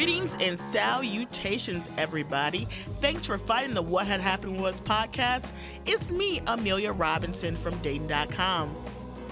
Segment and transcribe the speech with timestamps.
[0.00, 2.64] Greetings and salutations, everybody.
[3.02, 5.52] Thanks for finding the What Had Happened Was podcast.
[5.84, 8.74] It's me, Amelia Robinson from Dayton.com.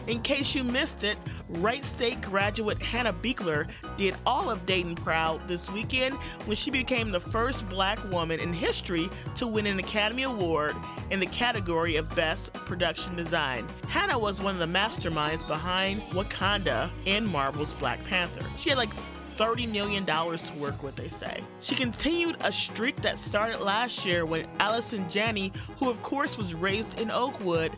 [0.09, 1.17] In case you missed it,
[1.49, 7.11] Wright State graduate Hannah Beachler did all of Dayton proud this weekend when she became
[7.11, 10.77] the first black woman in history to win an Academy Award
[11.11, 13.67] in the category of Best Production Design.
[13.89, 18.45] Hannah was one of the masterminds behind Wakanda and Marvel's Black Panther.
[18.59, 18.93] She had like
[19.39, 21.41] $30 million to work with, they say.
[21.61, 26.55] She continued a streak that started last year when Allison Janney, who of course was
[26.55, 27.71] raised in Oakwood,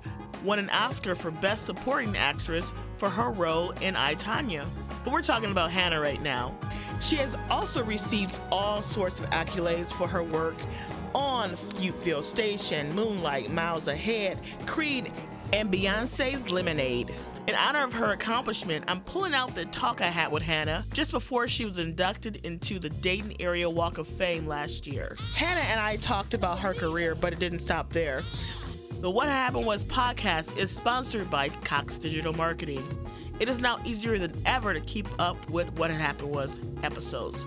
[0.43, 4.65] won an Oscar for Best Supporting Actress for her role in I, Tonya.
[5.05, 6.57] But we're talking about Hannah right now.
[7.03, 10.57] She has also received all sorts of accolades for her work
[11.15, 15.13] on Fruitvale Station, Moonlight, Miles Ahead, Creed,
[15.53, 17.15] and Beyonce's Lemonade.
[17.47, 21.11] In honor of her accomplishment, I'm pulling out the talk I had with Hannah just
[21.11, 25.17] before she was inducted into the Dayton Area Walk of Fame last year.
[25.35, 28.23] Hannah and I talked about her career, but it didn't stop there.
[29.01, 32.87] The What Happened Was podcast is sponsored by Cox Digital Marketing.
[33.41, 37.45] It is now easier than ever to keep up with What Happened Was episodes.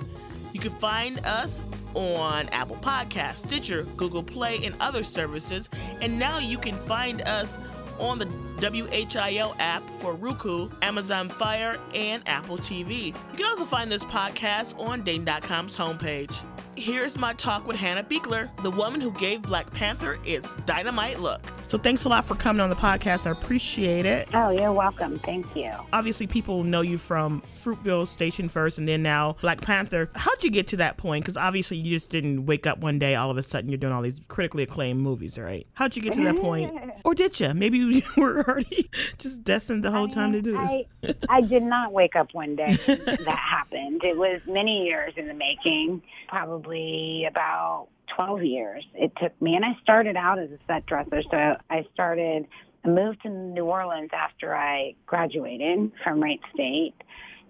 [0.53, 1.61] You can find us
[1.93, 5.69] on Apple Podcasts, Stitcher, Google Play, and other services.
[6.01, 7.57] And now you can find us
[7.99, 13.07] on the WHIO app for Roku, Amazon Fire, and Apple TV.
[13.07, 16.33] You can also find this podcast on Dayton.com's homepage.
[16.75, 21.41] Here's my talk with Hannah Beachler, the woman who gave Black Panther its dynamite look.
[21.73, 23.25] So thanks a lot for coming on the podcast.
[23.25, 24.27] I appreciate it.
[24.31, 25.17] Oh, you're welcome.
[25.17, 25.71] Thank you.
[25.91, 30.11] Obviously, people know you from Fruitvale Station first and then now Black Panther.
[30.13, 31.23] How'd you get to that point?
[31.25, 33.91] Because obviously, you just didn't wake up one day, all of a sudden, you're doing
[33.91, 35.65] all these critically acclaimed movies, right?
[35.73, 36.71] How'd you get to that point?
[37.03, 37.51] or did you?
[37.55, 41.15] Maybe you were already just destined the whole I time to do I, this.
[41.27, 44.03] I did not wake up one day that happened.
[44.03, 49.55] It was many years in the making, probably about 12 years it took me.
[49.55, 51.21] And I started out as a set dresser.
[51.29, 52.47] So I started,
[52.83, 56.95] I moved to New Orleans after I graduated from Wright State.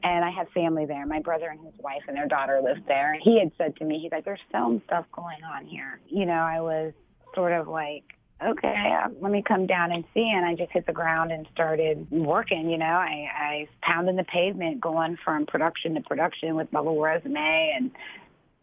[0.03, 1.05] And I had family there.
[1.05, 3.17] My brother and his wife and their daughter lived there.
[3.21, 6.01] He had said to me, he's like, there's film stuff going on here.
[6.07, 6.91] You know, I was
[7.33, 8.03] sort of like,
[8.45, 10.29] okay, uh, let me come down and see.
[10.29, 12.69] And I just hit the ground and started working.
[12.69, 17.01] You know, I, I pounded the pavement, going from production to production with my little
[17.01, 17.91] resume and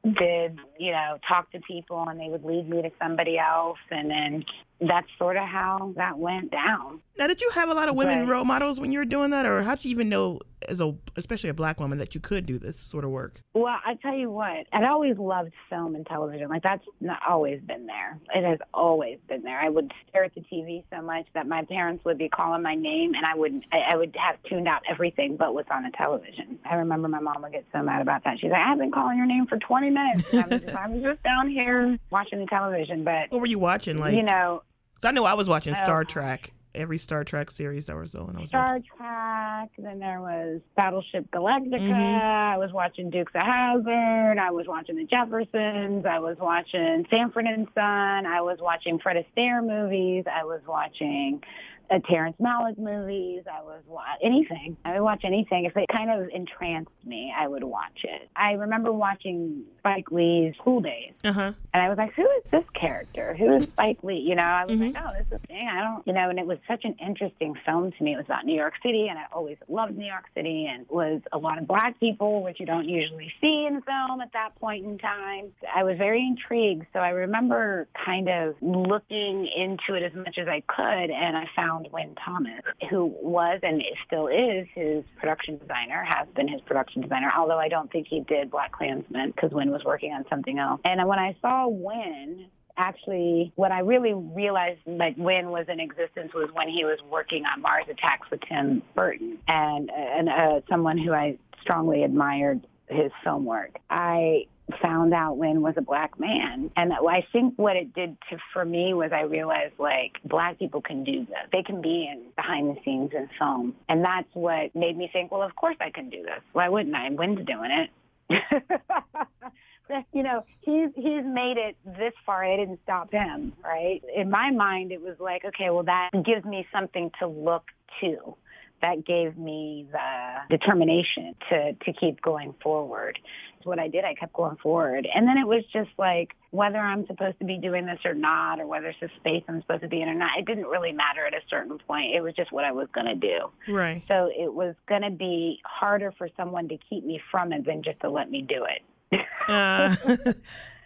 [0.05, 3.79] did, you know, talk to people and they would lead me to somebody else.
[3.91, 4.45] And then
[4.81, 7.01] that's sort of how that went down.
[7.19, 9.31] Now, did you have a lot of women but, role models when you were doing
[9.31, 12.47] that, or how'd you even know, as a especially a black woman, that you could
[12.47, 13.43] do this sort of work?
[13.53, 16.49] Well, I tell you what, I'd always loved film and television.
[16.49, 18.19] Like that's not always been there.
[18.35, 19.61] It has always been there.
[19.61, 22.75] I would stare at the TV so much that my parents would be calling my
[22.75, 25.91] name, and I would I, I would have tuned out everything but what's on the
[25.91, 26.59] television.
[26.65, 28.41] I remember my mom would get so mad about that.
[28.41, 30.25] She's like, "I've been calling your name for 20 minutes.
[30.33, 33.59] I was just, I was just down here watching the television." But what were you
[33.59, 33.99] watching?
[33.99, 34.63] Like you know
[35.03, 35.83] I know I was watching oh.
[35.83, 36.53] Star Trek.
[36.73, 38.37] Every Star Trek series that was on.
[38.37, 38.91] I was Star watching.
[38.97, 39.71] Trek.
[39.77, 41.81] Then there was Battleship Galactica.
[41.81, 41.93] Mm-hmm.
[41.93, 44.39] I was watching Dukes of Hazzard.
[44.39, 46.07] I was watching The Jeffersons.
[46.07, 48.25] I was watching Sanford and Son.
[48.25, 50.27] I was watching Fred Astaire movies.
[50.33, 51.43] I was watching
[51.91, 53.43] uh, Terrence Malick movies.
[53.51, 54.77] I was watch anything.
[54.85, 55.65] I would watch anything.
[55.65, 58.29] If it kind of entranced me, I would watch it.
[58.37, 61.53] I remember watching Spike Lee's School Daze, uh-huh.
[61.75, 63.35] and I was like, "Who is this character?
[63.35, 64.95] Who is Spike Lee?" You know, I was mm-hmm.
[64.95, 65.69] like, "Oh, this is a thing.
[65.69, 68.15] I don't." You know, and it was such an interesting film to me.
[68.15, 71.21] It was about New York City, and I always loved New York City, and was
[71.33, 74.85] a lot of black people, which you don't usually see in film at that point
[74.85, 75.53] in time.
[75.75, 80.49] I was very intrigued, so I remember kind of looking into it as much as
[80.49, 85.59] I could, and I found found Wynn Thomas, who was and still is his production
[85.59, 89.71] designer, has been his production designer, although I don't think he did BlacKkKlansman because Wynn
[89.71, 90.81] was working on something else.
[90.85, 92.47] And when I saw Wynn,
[92.77, 97.45] actually what I really realized like Wynn was in existence was when he was working
[97.45, 103.13] on Mars Attacks with Tim Burton and and uh, someone who I strongly admired his
[103.23, 103.79] film work.
[103.91, 104.47] I
[104.83, 106.71] found out Wynn was a black man.
[106.77, 110.81] And I think what it did to for me was I realized like black people
[110.81, 111.49] can do this.
[111.53, 113.75] They can be in behind the scenes in film.
[113.89, 116.41] And that's what made me think, well, of course I can do this.
[116.53, 117.09] Why wouldn't I?
[117.11, 117.91] Wynn's doing it.
[120.13, 122.45] you know, he's he's made it this far.
[122.45, 124.01] I didn't stop him, right?
[124.15, 127.65] In my mind, it was like, okay, well, that gives me something to look
[128.01, 128.37] to
[128.83, 133.19] that gave me the determination to, to keep going forward.
[133.59, 134.05] It's what I did.
[134.05, 135.07] I kept going forward.
[135.15, 138.59] And then it was just like whether I'm supposed to be doing this or not,
[138.59, 140.93] or whether it's a space I'm supposed to be in or not, it didn't really
[140.93, 142.15] matter at a certain point.
[142.15, 143.51] It was just what I was going to do.
[143.73, 144.03] Right.
[144.09, 147.83] So it was going to be harder for someone to keep me from it than
[147.83, 149.21] just to let me do it.
[149.47, 149.95] uh,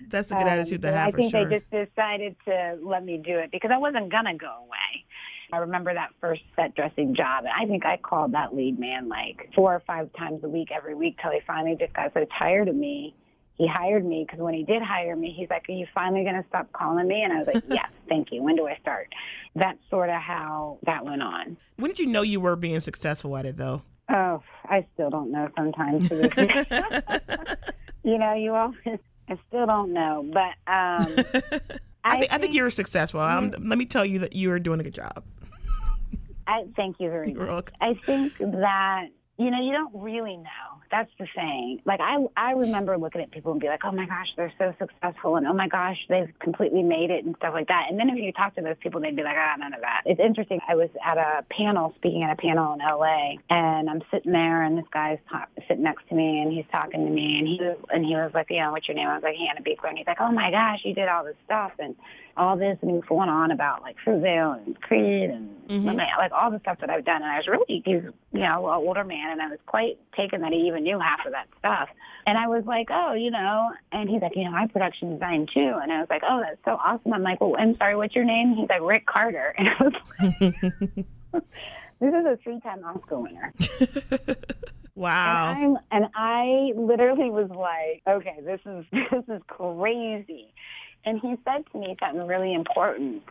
[0.08, 1.48] that's a good attitude to Um, have I think sure.
[1.48, 5.03] they just decided to let me do it because I wasn't gonna go away.
[5.54, 9.08] I remember that first set dressing job, and I think I called that lead man
[9.08, 12.26] like four or five times a week, every week, till he finally just got so
[12.38, 13.14] tired of me.
[13.56, 16.44] He hired me because when he did hire me, he's like, "Are you finally gonna
[16.48, 18.42] stop calling me?" And I was like, "Yes, thank you.
[18.42, 19.08] When do I start?"
[19.54, 21.56] That's sort of how that went on.
[21.76, 23.82] when did you know you were being successful at it, though?
[24.08, 26.08] Oh, I still don't know sometimes.
[26.08, 27.58] to
[28.02, 28.98] you know, you always.
[29.28, 31.24] I still don't know, but um,
[32.04, 33.20] I, think, I think you're successful.
[33.20, 35.24] Um, let me tell you that you are doing a good job.
[36.46, 37.68] I thank you very much.
[37.80, 39.06] I think that
[39.38, 40.73] you know you don't really know.
[40.94, 41.80] That's the thing.
[41.84, 44.72] Like I I remember looking at people and be like, oh my gosh, they're so
[44.78, 47.86] successful, and oh my gosh, they've completely made it and stuff like that.
[47.90, 50.02] And then if you talk to those people, they'd be like, ah, none of that.
[50.06, 50.60] It's interesting.
[50.68, 53.40] I was at a panel speaking at a panel in L.A.
[53.50, 57.04] and I'm sitting there, and this guy's talk, sitting next to me, and he's talking
[57.04, 59.08] to me, and he was and he was like, you know, what's your name?
[59.08, 61.34] I was like, Hannah Beachler, and he's like, oh my gosh, you did all this
[61.44, 61.96] stuff and
[62.36, 65.96] all this, and he was going on about like Fruitvale and Creed and Mhm.
[65.96, 67.22] like all the stuff that I've done.
[67.22, 68.02] And I was really, he's
[68.32, 71.26] you know, an older man, and I was quite taken that he even knew half
[71.26, 71.88] of that stuff.
[72.26, 75.46] And I was like, oh, you know, and he's like, you know, I production design
[75.52, 75.78] too.
[75.82, 77.12] And I was like, oh, that's so awesome.
[77.12, 78.54] I'm like, well, I'm sorry, what's your name?
[78.54, 79.54] He's like, Rick Carter.
[79.64, 80.38] And I was like,
[82.00, 83.52] this is a three-time Oscar winner.
[84.94, 85.54] wow.
[85.56, 90.52] And, and I literally was like, okay, this is this is crazy.
[91.06, 93.22] And he said to me something really important.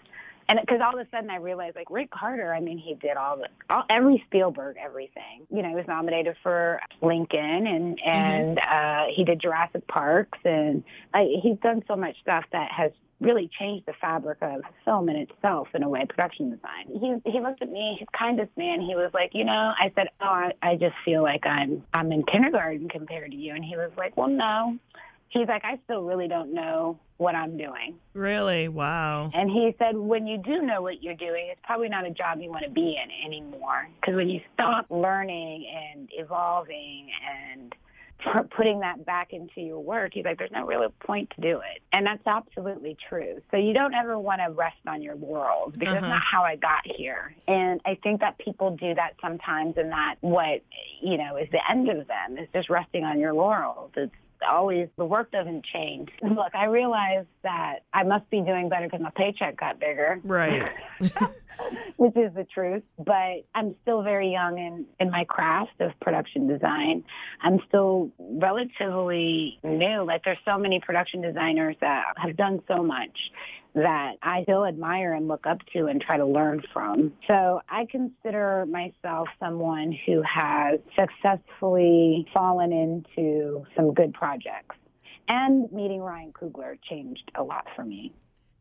[0.49, 3.17] And because all of a sudden I realized, like Rick Carter, I mean, he did
[3.17, 5.47] all the, all, every Spielberg, everything.
[5.49, 10.83] You know, he was nominated for Lincoln, and and uh, he did Jurassic Parks, and
[11.13, 12.91] I, he's done so much stuff that has
[13.21, 16.87] really changed the fabric of film in itself in a way, production design.
[17.23, 18.81] He he looked at me, he's kindest man.
[18.81, 22.11] He was like, you know, I said, oh, I, I just feel like I'm I'm
[22.11, 24.77] in kindergarten compared to you, and he was like, well, no.
[25.33, 27.95] He's like, I still really don't know what I'm doing.
[28.13, 28.67] Really?
[28.67, 29.31] Wow.
[29.33, 32.39] And he said, when you do know what you're doing, it's probably not a job
[32.39, 33.87] you want to be in anymore.
[33.99, 37.07] Because when you stop learning and evolving
[37.51, 37.75] and
[38.55, 41.81] putting that back into your work, he's like, there's no real point to do it.
[41.91, 43.41] And that's absolutely true.
[43.51, 46.01] So you don't ever want to rest on your laurels because Uh-huh.
[46.01, 47.35] that's not how I got here.
[47.47, 50.61] And I think that people do that sometimes and that what,
[51.01, 53.91] you know, is the end of them is just resting on your laurels.
[53.97, 54.13] It's
[54.49, 56.09] always the work doesn't change.
[56.21, 60.71] Look, I realized that I must be doing better because my paycheck got bigger, Right.
[61.97, 62.83] which is the truth.
[62.97, 67.03] But I'm still very young in, in my craft of production design.
[67.41, 70.03] I'm still relatively new.
[70.03, 73.17] Like there's so many production designers that have done so much
[73.75, 77.13] that I still admire and look up to and try to learn from.
[77.27, 84.75] So I consider myself someone who has successfully fallen into some good projects.
[85.27, 88.13] And meeting Ryan Coogler changed a lot for me.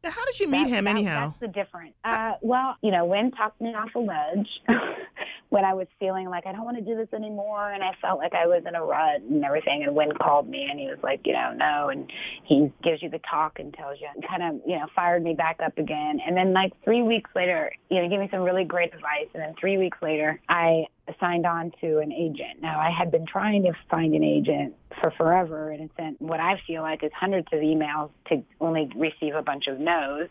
[0.04, 1.34] Now, how did you meet That- him, that- anyhow?
[1.40, 1.94] That's the difference.
[2.04, 4.49] Uh, well, you know, Wynn talked me off a ledge
[5.50, 8.19] when I was feeling like I don't want to do this anymore, and I felt
[8.19, 9.84] like I was in a rut and everything.
[9.84, 12.10] And Wynn called me, and he was like, you know, no, and
[12.43, 15.34] he gives you the talk and tells you, and kind of, you know, fired me
[15.34, 16.19] back up again.
[16.26, 19.28] And then like three weeks later, you know, he gave me some really great advice,
[19.34, 20.87] and then three weeks later, I
[21.19, 22.62] signed on to an agent.
[22.62, 26.38] Now, I had been trying to find an agent for forever and it sent what
[26.38, 30.29] I feel like is hundreds of emails to only receive a bunch of no's.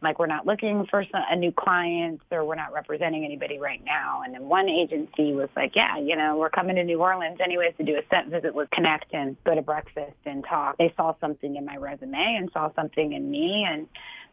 [0.00, 4.22] Like we're not looking for a new client or we're not representing anybody right now.
[4.24, 7.74] And then one agency was like, yeah, you know, we're coming to New Orleans anyways
[7.78, 10.78] to do a set visit with Connect and go to breakfast and talk.
[10.78, 13.88] They saw something in my resume and saw something in me and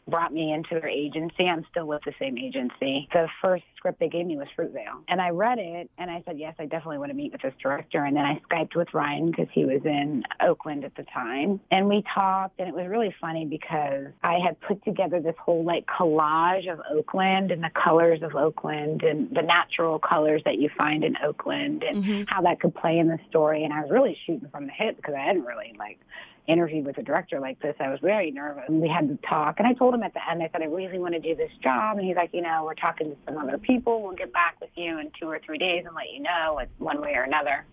[0.08, 1.46] brought me into their agency.
[1.48, 3.08] I'm still with the same agency.
[3.14, 5.04] The first script they gave me was Fruitvale.
[5.08, 7.54] And I read it and I said, yes, I definitely want to meet with this
[7.62, 8.04] director.
[8.04, 11.60] And then I Skyped with Ryan because he was in Oakland at the time.
[11.72, 15.64] And we talked and it was really funny because I had put together this whole
[15.64, 20.70] like collage of Oakland and the colors of Oakland and the natural colors that you
[20.78, 22.26] find in Oakland and Mhm.
[22.28, 23.64] how that could play in the story.
[23.64, 26.00] And I was really shooting from the hip because I hadn't really like
[26.48, 27.76] interviewed with a director like this.
[27.80, 28.64] I was very nervous.
[28.68, 29.56] And we had to talk.
[29.60, 31.52] And I told him at the end, I said, I really want to do this
[31.64, 31.98] job.
[31.98, 34.02] And he's like, you know, we're talking to some other people.
[34.02, 37.02] We'll get back with you in two or three days and let you know one
[37.02, 37.66] way or another.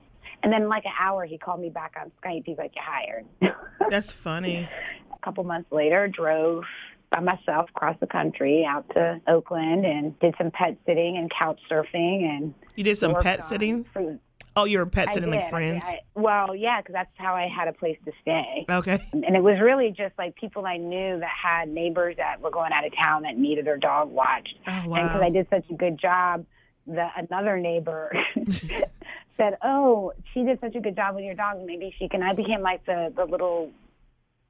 [0.42, 2.44] And then like an hour, he called me back on Skype.
[2.46, 3.24] He's like, you're hired.
[3.90, 4.68] That's funny.
[5.12, 6.64] a couple months later, drove
[7.10, 11.58] by myself across the country out to Oakland and did some pet sitting and couch
[11.70, 13.84] surfing and You did some pet sitting?
[13.84, 14.20] fruit.
[14.58, 15.84] Oh, you were pet sitting like friends?
[15.86, 18.66] I- well, yeah, because that's how I had a place to stay.
[18.68, 18.98] Okay.
[19.12, 22.72] And it was really just like people I knew that had neighbors that were going
[22.72, 24.54] out of town that needed their dog watched.
[24.66, 25.22] Oh, And because.
[25.22, 26.44] I did such a good job,
[26.86, 28.12] the another neighbor
[29.36, 31.64] said, "Oh, she did such a good job with your dog.
[31.64, 33.70] Maybe she can." I became like the the little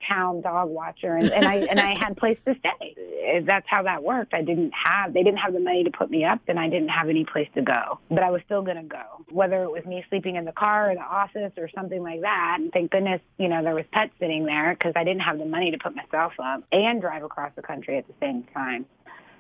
[0.06, 2.94] town dog watcher and, and I and I had place to stay.
[2.98, 4.34] Uh, that's how that worked.
[4.34, 6.88] I didn't have they didn't have the money to put me up and I didn't
[6.88, 7.98] have any place to go.
[8.08, 9.02] But I was still gonna go.
[9.30, 12.56] Whether it was me sleeping in the car or the office or something like that.
[12.60, 15.46] And thank goodness, you know, there was pets sitting there because I didn't have the
[15.46, 18.86] money to put myself up and drive across the country at the same time.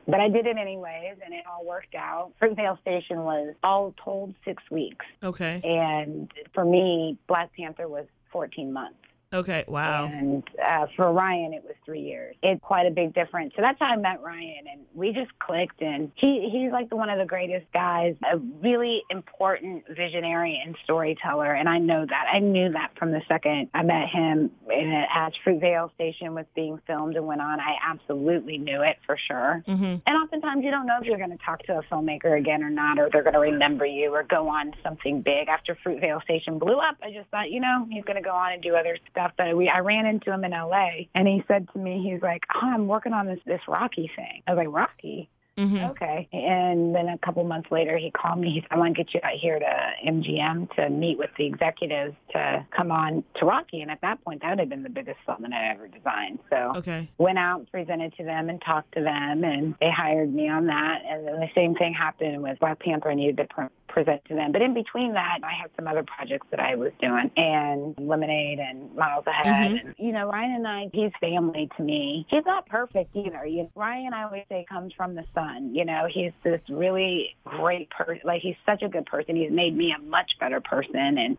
[0.08, 2.32] But I did it anyways, and it all worked out.
[2.40, 5.04] Fruitvale Station was all told six weeks.
[5.22, 5.60] Okay.
[5.62, 8.96] And for me, Black Panther was 14 months.
[9.30, 10.06] Okay, wow.
[10.06, 12.34] And uh, for Ryan, it was three years.
[12.42, 13.52] It's quite a big difference.
[13.56, 15.82] So that's how I met Ryan, and we just clicked.
[15.82, 20.76] And he he's like the one of the greatest guys, a really important visionary and
[20.82, 21.52] storyteller.
[21.52, 22.26] And I know that.
[22.32, 26.80] I knew that from the second I met him in, as Fruitvale Station was being
[26.86, 27.60] filmed and went on.
[27.60, 29.62] I absolutely knew it for sure.
[29.68, 29.96] Mm-hmm.
[30.06, 32.70] And oftentimes you don't know if you're going to talk to a filmmaker again or
[32.70, 35.48] not, or they're going to remember you or go on something big.
[35.48, 38.52] After Fruitvale Station blew up, I just thought, you know, he's going to go on
[38.52, 39.32] and do other stuff stuff.
[39.36, 42.44] But we, I ran into him in LA and he said to me, he's like,
[42.54, 44.42] oh, I'm working on this, this Rocky thing.
[44.46, 45.28] I was like, Rocky?
[45.58, 45.76] Mm-hmm.
[45.90, 46.28] Okay.
[46.32, 48.50] And then a couple months later, he called me.
[48.52, 51.46] He said, I want to get you out here to MGM to meet with the
[51.46, 53.80] executives to come on to Rocky.
[53.82, 56.38] And at that point, that would have been the biggest film that I ever designed.
[56.48, 57.08] So Okay.
[57.18, 61.02] went out, presented to them, and talked to them, and they hired me on that.
[61.08, 63.10] And then the same thing happened with Black Panther.
[63.10, 64.52] I needed to pre- present to them.
[64.52, 68.60] But in between that, I had some other projects that I was doing, and Lemonade
[68.60, 69.72] and Miles Ahead.
[69.72, 69.80] Mhm.
[69.86, 72.26] And, you know, Ryan and I, he's family to me.
[72.28, 73.44] He's not perfect either.
[73.46, 75.47] You know, Ryan, I always say, comes from the sun.
[75.56, 78.22] You know, he's this really great person.
[78.24, 79.36] Like, he's such a good person.
[79.36, 81.18] He's made me a much better person.
[81.18, 81.38] And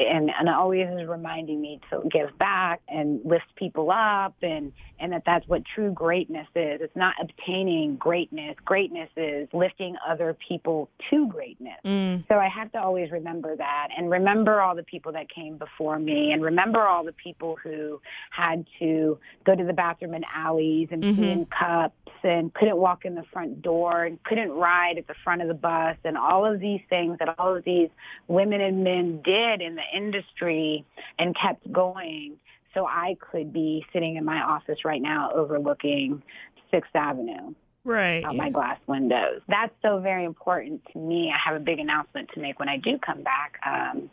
[0.00, 5.12] and and always is reminding me to give back and lift people up and and
[5.12, 10.88] that that's what true greatness is it's not obtaining greatness greatness is lifting other people
[11.10, 12.24] to greatness Mm.
[12.28, 15.98] so I have to always remember that and remember all the people that came before
[15.98, 20.88] me and remember all the people who had to go to the bathroom in alleys
[20.90, 21.32] and pee Mhm.
[21.32, 25.40] in cups and couldn't walk in the front door and couldn't ride at the front
[25.42, 27.88] of the bus and all of these things that all of these
[28.28, 30.84] women and men did in the industry
[31.18, 32.36] and kept going
[32.74, 36.22] so I could be sitting in my office right now overlooking
[36.70, 38.22] Sixth Avenue Right.
[38.24, 39.40] out my glass windows.
[39.48, 41.32] That's so very important to me.
[41.34, 44.10] I have a big announcement to make when I do come back um,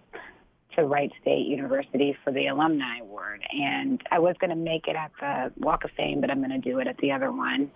[0.76, 3.42] to Wright State University for the Alumni Award.
[3.52, 6.50] And I was going to make it at the Walk of Fame, but I'm going
[6.62, 7.70] to do it at the other one.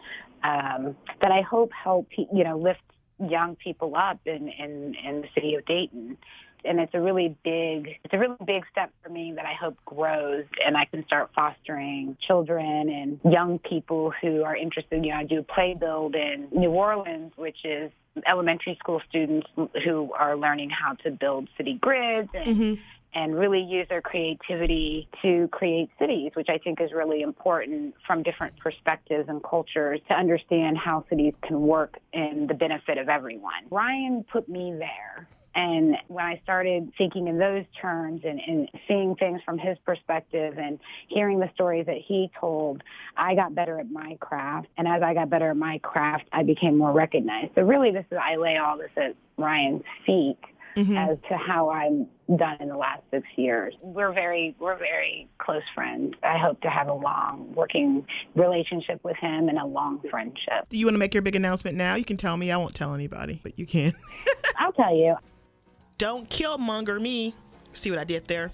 [0.43, 2.81] Um, that I hope help, you know, lift
[3.19, 6.17] young people up in, in, in the city of Dayton.
[6.65, 9.77] And it's a really big, it's a really big step for me that I hope
[9.85, 15.03] grows and I can start fostering children and young people who are interested.
[15.03, 17.91] You know, I do play build in New Orleans, which is
[18.27, 19.47] elementary school students
[19.83, 22.73] who are learning how to build city grids and hmm
[23.13, 28.23] and really use their creativity to create cities, which I think is really important from
[28.23, 33.65] different perspectives and cultures to understand how cities can work in the benefit of everyone.
[33.69, 35.27] Ryan put me there.
[35.53, 40.57] And when I started thinking in those terms and, and seeing things from his perspective
[40.57, 42.83] and hearing the stories that he told,
[43.17, 44.67] I got better at my craft.
[44.77, 47.51] And as I got better at my craft, I became more recognized.
[47.55, 50.37] So really, this is I lay all this at Ryan's feet
[50.75, 53.73] hmm as to how I'm done in the last six years.
[53.81, 56.15] We're very we're very close friends.
[56.23, 58.05] I hope to have a long working
[58.35, 60.69] relationship with him and a long friendship.
[60.69, 61.95] Do you want to make your big announcement now?
[61.95, 62.51] You can tell me.
[62.51, 63.93] I won't tell anybody, but you can.
[64.57, 65.15] I'll tell you.
[66.01, 67.35] Don't kill killmonger me.
[67.73, 68.49] See what I did there?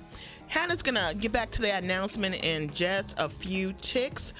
[0.47, 4.33] Hannah's gonna get back to the announcement in just a few ticks.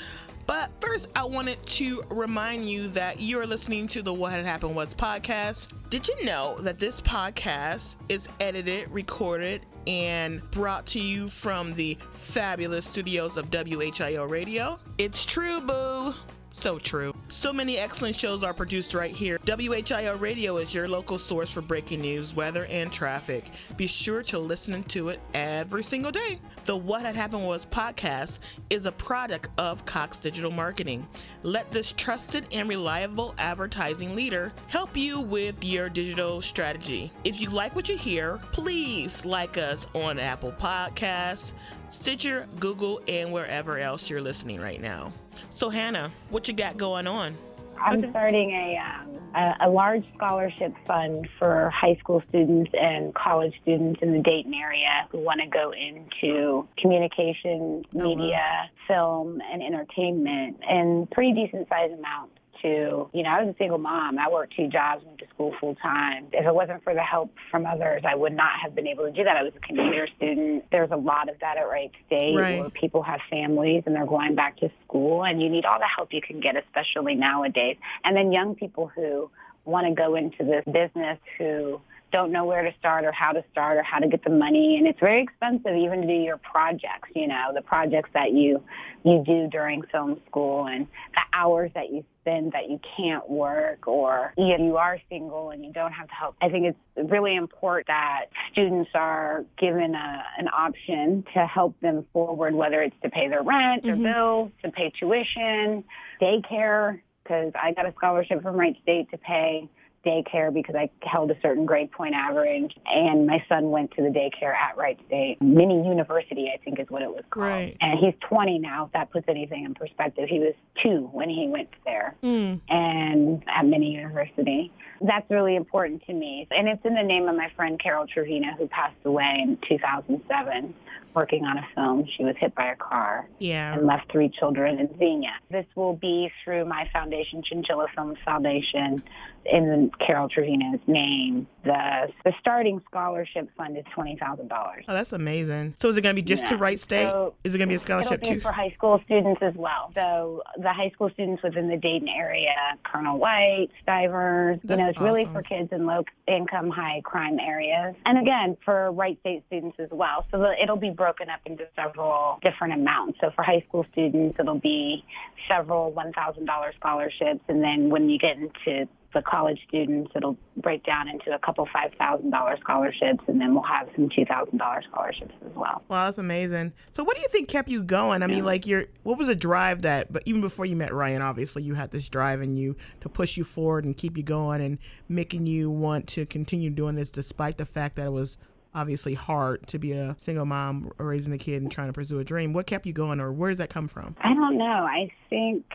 [0.45, 4.75] But first, I wanted to remind you that you're listening to the What Had Happened
[4.75, 5.69] Was podcast.
[5.89, 11.97] Did you know that this podcast is edited, recorded, and brought to you from the
[12.11, 14.81] fabulous studios of WHIO Radio?
[14.97, 16.13] It's true, boo.
[16.57, 17.13] So true.
[17.29, 19.37] So many excellent shows are produced right here.
[19.45, 23.51] WHIO Radio is your local source for breaking news, weather, and traffic.
[23.77, 26.39] Be sure to listen to it every single day.
[26.65, 28.39] The What Had Happened Was podcast
[28.71, 31.07] is a product of Cox Digital Marketing.
[31.43, 37.11] Let this trusted and reliable advertising leader help you with your digital strategy.
[37.23, 41.53] If you like what you hear, please like us on Apple Podcasts,
[41.91, 45.13] Stitcher, Google, and wherever else you're listening right now.
[45.49, 47.35] So, Hannah, what you got going on?
[47.79, 48.09] I'm Okay.
[48.09, 54.01] starting a, um, a a large scholarship fund for high school students and college students
[54.01, 58.03] in the Dayton area who want to go into communication, wow.
[58.15, 63.57] media, film, and entertainment, and pretty decent size amount to, you know, I was a
[63.57, 64.17] single mom.
[64.19, 66.27] I worked two jobs, went to school full time.
[66.33, 69.11] If it wasn't for the help from others, I would not have been able to
[69.11, 69.37] do that.
[69.37, 70.65] I was a commuter student.
[70.71, 72.59] There's a lot of that at Wright State Right.
[72.59, 75.87] where people have families and they're going back to school and you need all the
[75.93, 77.77] help you can get, especially nowadays.
[78.03, 79.29] And then young people who
[79.65, 83.43] want to go into this business who don't know where to start or how to
[83.51, 84.77] start or how to get the money.
[84.77, 88.63] And it's very expensive even to do your projects you know the projects that you
[89.03, 93.87] you do during film school and the hours that you spend that you can't work
[93.87, 96.35] or you, know, you are single and you don't have the help.
[96.41, 102.05] I think it's really important that students are given a, an option to help them
[102.11, 104.03] forward whether it's to pay their rent or mm-hmm.
[104.03, 105.83] bills to pay tuition
[106.21, 109.69] daycare because i got a scholarship from wright state to pay
[110.05, 114.09] daycare because I held a certain grade point average, and my son went to the
[114.09, 117.45] daycare at Wright State Mini University, I think is what it was called.
[117.45, 117.77] Right.
[117.81, 118.85] And he's 20 now.
[118.85, 122.61] If that puts anything in perspective, he was two when he went there, Mm.
[122.69, 124.71] and at Mini University.
[125.01, 128.53] That's really important to me, and it's in the name of my friend Carol Trevino,
[128.57, 130.73] who passed away in 2007,
[131.17, 132.07] working on a film.
[132.15, 133.73] She was hit by a car Yeah.
[133.73, 135.31] and left three children in Xenia.
[135.49, 139.01] This will be through my foundation, Chinchilla Films Foundation,
[139.43, 141.47] in Carol Trevino's name.
[141.67, 144.85] The the starting scholarship fund is twenty thousand dollars.
[144.87, 145.75] Oh, that's amazing.
[145.79, 147.03] So is it going to be just to Wright State?
[147.05, 148.39] So is it going to be a scholarship be too?
[148.39, 149.91] for high school students as well.
[149.93, 154.99] So the high school students within the Dayton area, Colonel White, Stivers, you know, it's
[154.99, 157.95] really for kids in low income, high crime areas.
[158.05, 160.25] And again, for Wright State students as well.
[160.31, 163.19] So the, it'll be broken up into several different amounts.
[163.19, 165.03] So for high school students, it'll be
[165.49, 167.41] several $1,000 scholarships.
[167.47, 171.67] And then when you get into the college students, it'll break down into a couple
[171.67, 173.23] $5,000 scholarships.
[173.27, 175.81] And then we'll have some $2,000 scholarships as well.
[175.87, 176.73] Wow, that's amazing.
[176.91, 178.23] So, what do you think kept you going?
[178.23, 180.13] I mean, like, your what was a drive that?
[180.13, 183.37] But even before you met Ryan, obviously, you had this drive in you to push
[183.37, 184.77] you forward and keep you going and
[185.09, 188.37] making you want to continue doing this, despite the fact that it was
[188.75, 192.23] obviously hard to be a single mom raising a kid and trying to pursue a
[192.23, 192.53] dream.
[192.53, 194.15] What kept you going, or where does that come from?
[194.21, 194.65] I don't know.
[194.65, 195.65] I think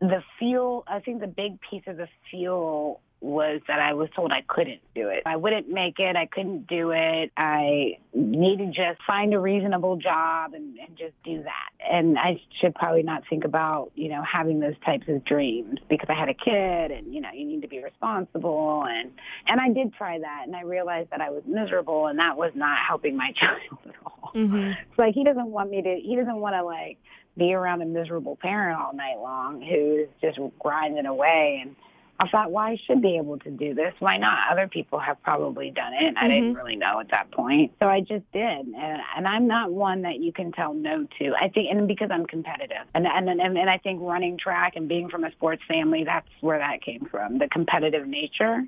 [0.00, 4.32] the fuel, I think the big piece of the fuel was that I was told
[4.32, 5.22] I couldn't do it.
[5.26, 6.16] I wouldn't make it.
[6.16, 7.30] I couldn't do it.
[7.36, 11.68] I needed to just find a reasonable job and, and just do that.
[11.86, 16.08] And I should probably not think about, you know, having those types of dreams because
[16.08, 18.86] I had a kid and, you know, you need to be responsible.
[18.88, 19.12] And,
[19.46, 22.52] and I did try that and I realized that I was miserable and that was
[22.54, 24.32] not helping my child at all.
[24.34, 24.70] Mm-hmm.
[24.70, 25.96] It's like he doesn't want me to.
[25.96, 26.96] He doesn't want to like
[27.40, 31.60] be around a miserable parent all night long who is just grinding away.
[31.62, 31.74] And
[32.20, 33.94] I thought, well, I should be able to do this.
[33.98, 34.52] Why not?
[34.52, 36.04] Other people have probably done it.
[36.04, 36.58] And I didn't mm-hmm.
[36.58, 38.66] really know at that point, so I just did.
[38.66, 41.32] And, and I'm not one that you can tell no to.
[41.34, 44.86] I think, and because I'm competitive, and and and, and I think running track and
[44.86, 47.38] being from a sports family, that's where that came from.
[47.38, 48.64] The competitive nature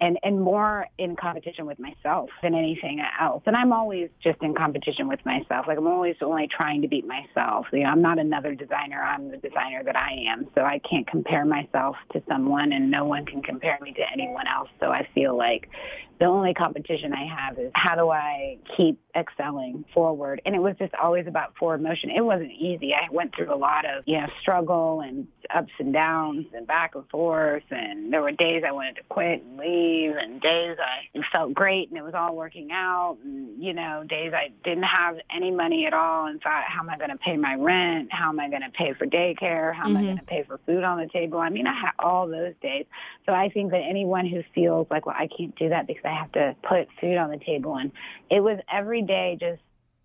[0.00, 3.42] and and more in competition with myself than anything else.
[3.46, 5.66] And I'm always just in competition with myself.
[5.66, 7.66] Like I'm always only trying to beat myself.
[7.72, 9.02] You know, I'm not another designer.
[9.02, 10.46] I'm the designer that I am.
[10.54, 14.46] So I can't compare myself to someone, and no one can compare me to anyone
[14.46, 14.68] else.
[14.80, 15.68] So I feel like
[16.18, 20.42] the only competition I have is how do I keep excelling forward?
[20.44, 22.10] And it was just always about forward motion.
[22.10, 22.92] It wasn't easy.
[22.92, 26.94] I went through a lot of, you know, struggle and ups and downs and back
[26.94, 27.62] and forth.
[27.70, 31.88] And there were days I wanted to quit and leave and days I felt great
[31.88, 33.18] and it was all working out.
[33.24, 36.90] And, you know, days I didn't have any money at all and thought, how am
[36.90, 38.12] I going to pay my rent?
[38.12, 39.74] How am I going to pay for daycare?
[39.74, 40.06] How am I mm-hmm.
[40.06, 41.38] going to pay for food on the table?
[41.38, 42.86] I mean, I had all those days.
[43.26, 46.14] So I think that anyone who feels like, well, I can't do that because I
[46.14, 47.76] have to put food on the table.
[47.76, 47.92] And
[48.30, 49.60] it was every day just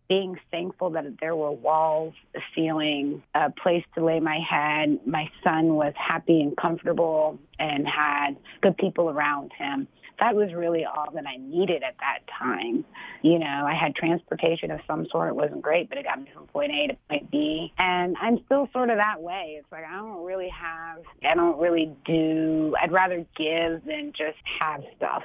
[0.07, 4.99] being thankful that there were walls, a ceiling, a place to lay my head.
[5.05, 9.87] My son was happy and comfortable and had good people around him.
[10.19, 12.85] That was really all that I needed at that time.
[13.21, 15.29] You know, I had transportation of some sort.
[15.29, 17.73] It wasn't great, but it got me from point A to point B.
[17.77, 19.57] And I'm still sort of that way.
[19.59, 24.37] It's like I don't really have, I don't really do, I'd rather give than just
[24.59, 25.23] have stuff.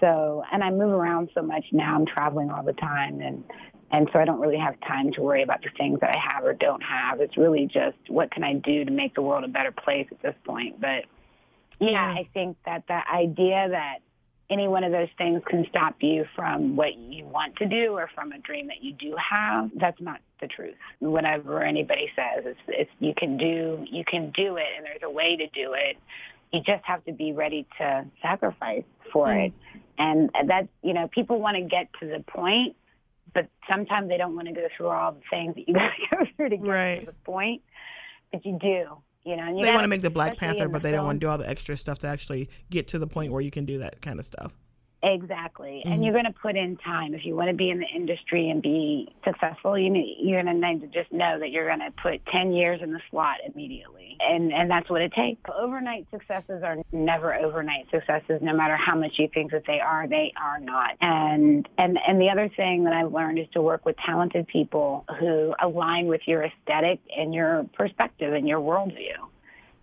[0.00, 1.94] So, and I move around so much now.
[1.94, 3.44] I'm traveling all the time and
[3.90, 6.44] and so I don't really have time to worry about the things that I have
[6.44, 7.20] or don't have.
[7.20, 10.20] It's really just what can I do to make the world a better place at
[10.22, 10.80] this point.
[10.80, 11.04] But
[11.78, 12.14] yeah, Yeah.
[12.20, 13.98] I think that the idea that
[14.48, 18.08] any one of those things can stop you from what you want to do or
[18.14, 20.76] from a dream that you do have, that's not the truth.
[21.00, 25.10] Whatever anybody says, it's, it's you can do you can do it and there's a
[25.10, 25.96] way to do it.
[26.52, 29.46] You just have to be ready to sacrifice for Mm.
[29.46, 29.52] it.
[29.98, 32.76] And that's, you know, people want to get to the point
[33.36, 36.16] but sometimes they don't want to go through all the things that you got to
[36.16, 37.00] go through to get Right.
[37.00, 37.62] to the point.
[38.32, 38.84] But you do.
[39.24, 40.98] You know, and you they want to make the Black Panther, but they film.
[41.00, 43.40] don't want to do all the extra stuff to actually get to the point where
[43.40, 44.52] you can do that kind of stuff.
[45.06, 45.82] Exactly.
[45.84, 45.92] Mm-hmm.
[45.92, 47.14] And you're going to put in time.
[47.14, 50.60] If you want to be in the industry and be successful, you need, you're going
[50.60, 53.36] to need to just know that you're going to put 10 years in the slot
[53.46, 54.16] immediately.
[54.18, 55.40] And, and that's what it takes.
[55.56, 58.40] Overnight successes are never overnight successes.
[58.42, 60.96] No matter how much you think that they are, they are not.
[61.00, 65.04] And, and, and the other thing that I've learned is to work with talented people
[65.20, 69.14] who align with your aesthetic and your perspective and your worldview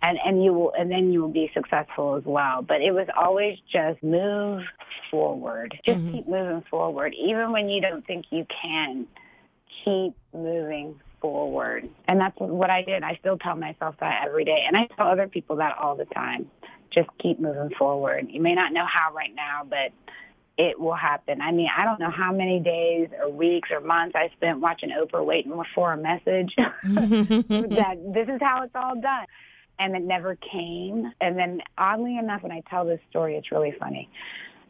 [0.04, 2.62] and and you will and then you will be successful as well.
[2.62, 4.64] But it was always just move
[5.10, 5.80] forward.
[5.86, 6.12] Just mm-hmm.
[6.12, 7.16] keep moving forward.
[7.16, 9.08] Even when you don't think you can
[9.84, 11.90] keep moving forward.
[12.08, 13.02] And that's what i did.
[13.02, 14.66] I still tell myself that every day.
[14.68, 16.52] And i tell other people that all the time.
[16.92, 18.28] Just keep moving forward.
[18.30, 19.94] You may not know how right now but
[20.56, 21.42] it will happen.
[21.42, 24.92] I mean, I don't know how many days or weeks or months I spent watching
[24.92, 26.54] Oprah waiting for a message.
[26.84, 29.26] That this is how it's all done
[29.80, 31.12] and it never came.
[31.22, 34.10] And then oddly enough, when I tell this story, it's really funny.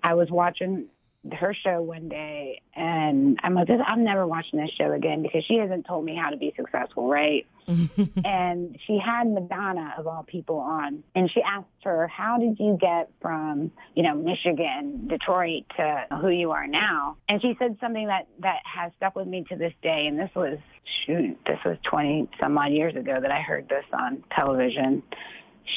[0.04, 0.88] I was watching
[1.32, 5.56] her show one day and I'm like, I'm never watching this show again because she
[5.56, 7.46] hasn't told me how to be successful, right?
[8.26, 12.78] and she had Madonna of all people on and she asked her, how did you
[12.80, 17.18] get from, you know, Michigan, Detroit to who you are now?
[17.30, 20.08] And she said something that, that has stuck with me to this day.
[20.08, 20.58] And this was,
[21.06, 25.04] shoot, this was 20 some odd years ago that I heard this on television.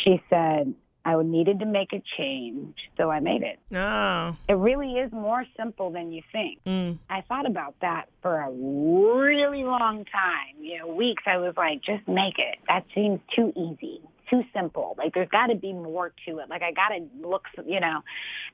[0.03, 0.75] She said,
[1.07, 3.61] I needed to make a change, so I made it.
[3.73, 4.37] Oh.
[4.49, 6.59] It really is more simple than you think.
[6.67, 6.99] Mm.
[7.09, 10.57] I thought about that for a really long time.
[10.61, 12.59] You know, weeks I was like, just make it.
[12.67, 14.97] That seems too easy, too simple.
[14.99, 16.51] Like there's got to be more to it.
[16.51, 18.03] Like I got to look, you know.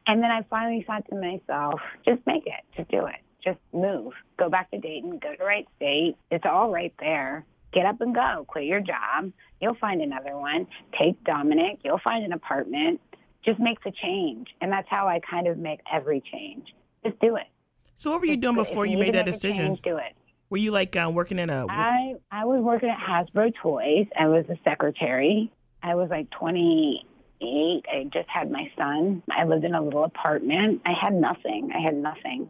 [0.07, 3.17] And then I finally thought to myself, just make it, just do it.
[3.43, 4.13] Just move.
[4.39, 6.17] Go back to Dayton, go to Wright State.
[6.31, 8.45] It's all right there get up and go.
[8.49, 9.33] Quit your job.
[9.61, 10.67] You'll find another one.
[10.99, 11.81] Take Dominic.
[11.85, 13.01] You'll find an apartment.
[13.45, 14.49] Just make the change.
[14.61, 16.75] And that's how I kind of make every change.
[17.05, 17.47] Just do it.
[17.97, 19.67] So what were you doing before you, you made that decision?
[19.67, 20.15] Change, do it.
[20.51, 21.67] Were you like uh, working in a?
[21.69, 24.07] I I was working at Hasbro Toys.
[24.19, 25.51] I was a secretary.
[25.83, 27.87] I was like 28.
[27.91, 29.23] I just had my son.
[29.31, 30.83] I lived in a little apartment.
[30.85, 31.73] I had nothing.
[31.75, 32.49] I had nothing,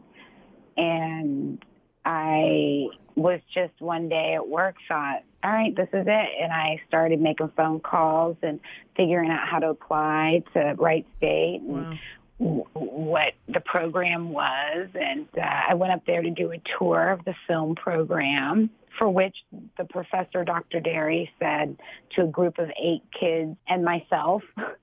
[0.75, 1.63] and
[2.03, 6.29] I was just one day at work thought, all right, this is it.
[6.41, 8.59] And I started making phone calls and
[8.95, 11.99] figuring out how to apply to Wright State and
[12.39, 12.65] wow.
[12.73, 14.87] what the program was.
[14.93, 19.09] And uh, I went up there to do a tour of the film program for
[19.09, 19.35] which
[19.77, 20.79] the professor, Dr.
[20.79, 21.77] Derry, said
[22.15, 24.43] to a group of eight kids and myself,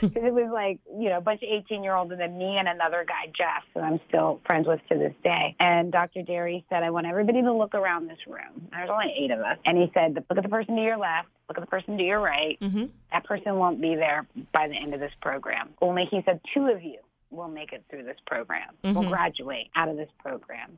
[0.00, 2.56] because it was like you know a bunch of 18 year olds and then me
[2.58, 6.64] and another guy jeff who i'm still friends with to this day and dr derry
[6.68, 9.78] said i want everybody to look around this room there's only eight of us and
[9.78, 12.20] he said look at the person to your left look at the person to your
[12.20, 12.84] right mm-hmm.
[13.12, 16.66] that person won't be there by the end of this program only he said two
[16.66, 16.98] of you
[17.30, 18.96] will make it through this program mm-hmm.
[18.96, 20.76] will graduate out of this program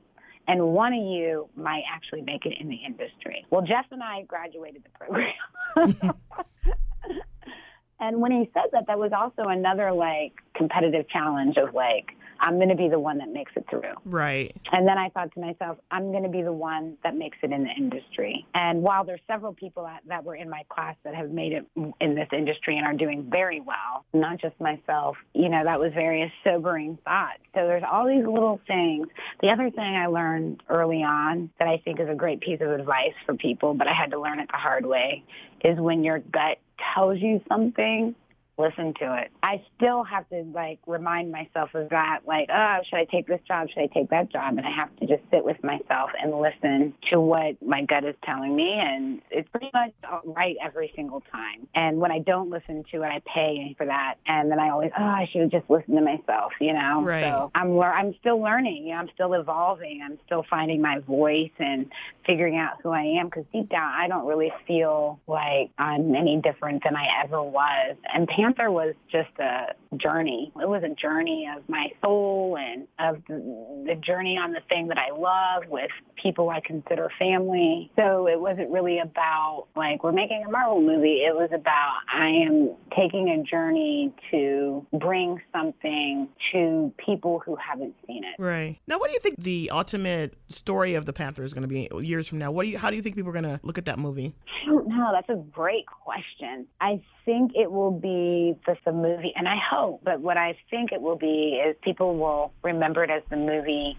[0.48, 3.46] and one of you might actually make it in the industry.
[3.50, 6.14] Well, Jeff and I graduated the program.
[8.02, 12.56] And when he said that, that was also another like competitive challenge of like, I'm
[12.56, 13.94] going to be the one that makes it through.
[14.04, 14.52] Right.
[14.72, 17.52] And then I thought to myself, I'm going to be the one that makes it
[17.52, 18.44] in the industry.
[18.52, 21.64] And while there's several people that, that were in my class that have made it
[22.00, 25.92] in this industry and are doing very well, not just myself, you know, that was
[25.92, 27.36] very a sobering thought.
[27.54, 29.06] So there's all these little things.
[29.40, 32.70] The other thing I learned early on that I think is a great piece of
[32.70, 35.22] advice for people, but I had to learn it the hard way,
[35.64, 36.58] is when your gut
[36.94, 38.14] tells you something,
[38.58, 39.30] listen to it.
[39.42, 43.40] I still have to like remind myself of that, like, oh, should I take this
[43.46, 43.68] job?
[43.68, 44.56] Should I take that job?
[44.58, 48.14] And I have to just sit with myself and listen to what my gut is
[48.24, 48.72] telling me.
[48.72, 49.92] And it's pretty much
[50.24, 51.66] right every single time.
[51.74, 54.16] And when I don't listen to it, I pay for that.
[54.26, 57.02] And then I always, oh, I should have just listened to myself, you know?
[57.02, 57.22] Right.
[57.22, 60.02] So I'm, I'm still learning, you know, I'm still evolving.
[60.04, 61.90] I'm still finding my voice and
[62.26, 66.40] figuring out who I am because deep down, I don't really feel like I'm any
[66.42, 67.96] different than I ever was.
[68.12, 70.52] And Panther was just a journey.
[70.60, 74.88] It was a journey of my soul and of the, the journey on the thing
[74.88, 77.92] that I love with people I consider family.
[77.96, 81.22] So it wasn't really about like we're making a Marvel movie.
[81.24, 87.94] It was about I am taking a journey to bring something to people who haven't
[88.06, 88.42] seen it.
[88.42, 88.78] Right.
[88.88, 91.88] Now what do you think the ultimate story of the Panther is going to be
[92.00, 92.50] years from now?
[92.50, 94.34] What do you how do you think people are going to look at that movie?
[94.62, 95.10] I don't know.
[95.12, 96.66] That's a great question.
[96.80, 98.31] I think it will be
[98.66, 102.16] the, the movie, and I hope, but what I think it will be is people
[102.16, 103.98] will remember it as the movie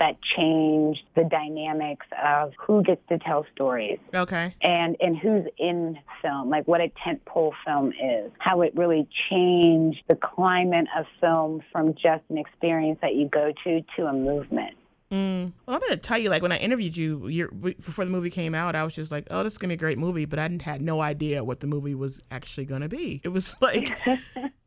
[0.00, 3.98] that changed the dynamics of who gets to tell stories.
[4.14, 4.54] Okay.
[4.62, 10.02] And and who's in film, like what a tentpole film is, how it really changed
[10.08, 14.74] the climate of film from just an experience that you go to to a movement.
[15.12, 15.52] Mm.
[15.66, 18.54] Well, I'm gonna tell you, like when I interviewed you year, before the movie came
[18.54, 20.48] out, I was just like, "Oh, this is gonna be a great movie," but I
[20.62, 23.20] had no idea what the movie was actually gonna be.
[23.24, 23.98] It was like,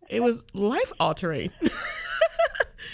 [0.09, 1.51] it was life altering.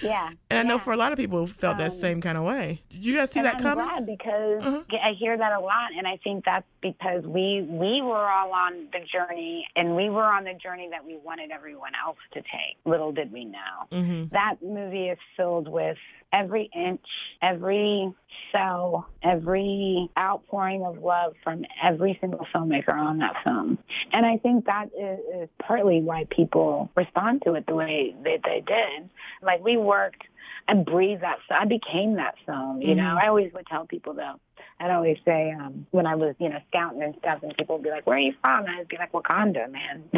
[0.04, 0.30] Yeah.
[0.50, 0.64] And I yeah.
[0.64, 2.84] know for a lot of people who felt um, that same kind of way.
[2.90, 3.86] Did you guys see that I'm coming?
[3.86, 4.84] glad because Uh-huh.
[5.04, 8.88] I hear that a lot, and I think that's because we we were all on
[8.94, 12.78] the journey, and we were on the journey that we wanted everyone else to take.
[12.86, 13.88] Little did we know.
[13.92, 14.26] Mm-hmm.
[14.32, 15.98] That movie is filled with
[16.32, 17.06] every inch,
[17.42, 18.14] every
[18.52, 23.78] cell, every outpouring of love from every single filmmaker on that film.
[24.14, 28.42] And I think that is, is partly why people respond to it the way that
[28.44, 29.10] they did.
[29.42, 30.24] Like we worked
[30.68, 31.40] and breathed that.
[31.48, 32.82] So I became that film.
[32.82, 33.24] You know, Mhm.
[33.24, 34.40] I always would tell people though.
[34.80, 37.84] I'd always say um, when I was, you know, scouting and stuff, and people would
[37.84, 40.04] be like, "Where are you from?" And I'd be like, "Wakanda, man."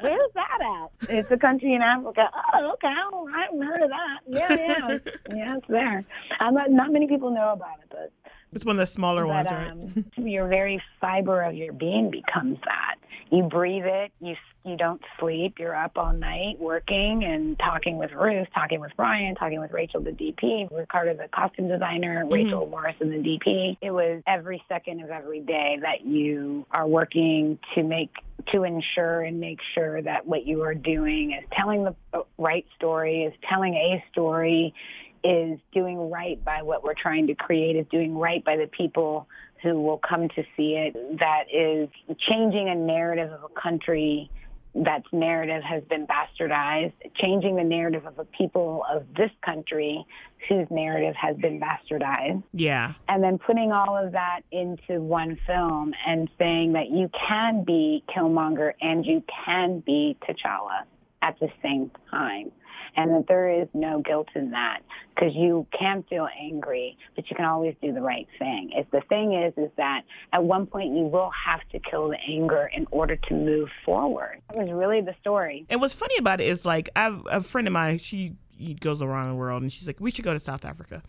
[0.00, 0.90] Where's that at?
[1.08, 2.28] It's a country in Africa.
[2.54, 2.88] Oh, okay.
[2.88, 4.18] I haven't heard of that.
[4.26, 4.98] Yeah, yeah,
[5.34, 5.56] yeah.
[5.56, 6.04] It's there.
[6.40, 8.12] I'm not, not many people know about it, but
[8.52, 9.70] it's one of the smaller ones, right?
[9.70, 12.96] um, your very fiber of your being becomes that.
[13.30, 14.12] You breathe it.
[14.20, 14.34] You
[14.64, 15.58] you don't sleep.
[15.58, 20.02] You're up all night working and talking with Ruth, talking with Brian, talking with Rachel,
[20.02, 23.78] the DP, Ricardo, the costume designer, Rachel Morrison, the DP.
[23.80, 28.10] It was every second of every day that you are working to make
[28.48, 33.24] to ensure and make sure that what you are doing is telling the right story,
[33.24, 34.74] is telling a story,
[35.22, 39.28] is doing right by what we're trying to create, is doing right by the people
[39.62, 44.30] who will come to see it, that is changing a narrative of a country
[44.74, 50.06] that's narrative has been bastardized, changing the narrative of the people of this country
[50.48, 52.92] whose narrative has been bastardized Yeah.
[53.08, 58.04] and then putting all of that into one film and saying that you can be
[58.08, 60.84] Killmonger and you can be T'Challa
[61.20, 62.52] at the same time.
[62.96, 64.80] And that there is no guilt in that
[65.14, 68.70] because you can feel angry, but you can always do the right thing.
[68.74, 72.18] If the thing is, is that at one point you will have to kill the
[72.28, 74.40] anger in order to move forward.
[74.48, 75.66] That was really the story.
[75.68, 77.98] And what's funny about it is like I have a friend of mine.
[77.98, 78.34] She
[78.80, 81.02] goes around the world, and she's like, "We should go to South Africa."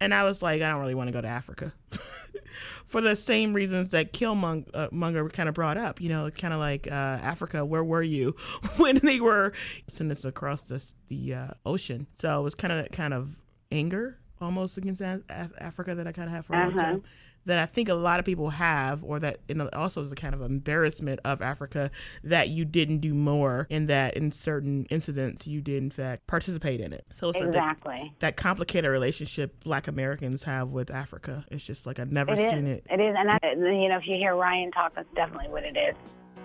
[0.00, 1.74] And I was like, I don't really want to go to Africa
[2.86, 6.00] for the same reasons that Killmonger uh, kind of brought up.
[6.00, 8.34] You know, kind of like uh, Africa, where were you
[8.76, 9.52] when they were
[9.88, 12.06] sending us across this, the uh, ocean?
[12.18, 13.36] So it was kind of that kind of
[13.72, 16.80] anger almost against a- a- Africa that I kind of have for a long Uh-huh.
[16.80, 17.02] time.
[17.46, 20.34] That I think a lot of people have, or that know, also is a kind
[20.34, 21.90] of embarrassment of Africa
[22.22, 26.80] that you didn't do more, and that in certain incidents you did in fact participate
[26.80, 27.06] in it.
[27.10, 28.12] So it's like that, Exactly.
[28.18, 31.44] that complicated relationship Black Americans have with Africa.
[31.50, 32.50] It's just like I've never It is.
[32.50, 32.84] seen it.
[32.90, 33.14] It is.
[33.18, 35.94] And that, you know, if you hear Ryan talk, that's definitely what it is.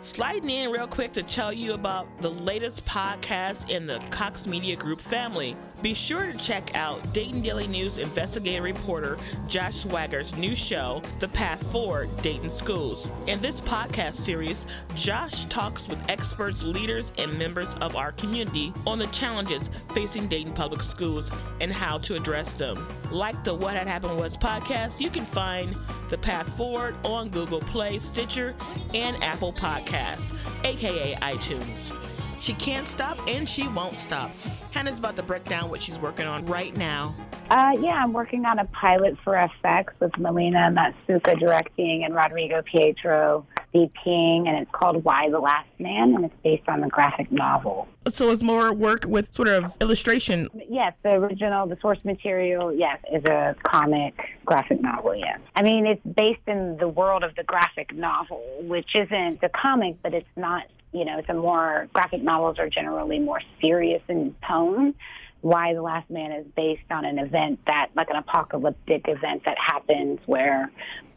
[0.01, 4.75] Sliding in real quick to tell you about the latest podcast in the Cox Media
[4.75, 5.57] Group family.
[5.81, 11.27] Be sure to check out Dayton Daily News investigative reporter Josh Sweigart's new show, The
[11.27, 13.11] Path Forward Dayton Schools.
[13.25, 18.99] In this podcast series, Josh talks with experts, leaders, and members of our community on
[18.99, 21.31] the challenges facing Dayton Public Schools
[21.61, 22.87] and how to address them.
[23.11, 25.75] Like the What Had Happened Was podcast, you can find
[26.09, 28.55] The Path Forward on Google Play, Stitcher,
[28.93, 31.93] and Apple Podcasts, aka iTunes.
[32.39, 34.31] She can't stop and she won't stop.
[34.71, 37.15] Hannah's about to break down what she's working on right now.
[37.49, 42.61] Uh, yeah, I'm working on a pilot for FX with Melina Matsoukas directing and Rodrigo
[42.61, 43.45] Prieto
[43.75, 47.87] DPing, and it's called Y: The Last Man, and it's based on the graphic novel.
[48.07, 50.47] So it's more work with sort of illustration.
[50.69, 54.13] Yes, the original, the source material, yes, is a comic
[54.45, 55.39] graphic novel, yes.
[55.55, 59.97] I mean, it's based in the world of the graphic novel, which isn't the comic,
[60.03, 64.35] but it's not, you know, it's a more, graphic novels are generally more serious in
[64.47, 64.93] tone.
[65.41, 69.57] Y: The Last Man is based on an event that, like an apocalyptic event that
[69.57, 70.71] happens where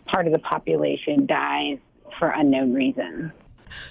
[0.07, 1.79] part of the population dies
[2.19, 3.33] for unknown reasons.